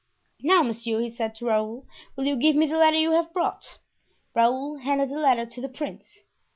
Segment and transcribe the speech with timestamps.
[0.41, 3.77] "Now, monsieur," he said to Raoul, "will you give me the letter you have brought?"
[4.33, 6.21] Raoul handed the letter to the prince.